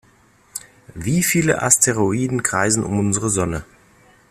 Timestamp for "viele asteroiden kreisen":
1.21-2.83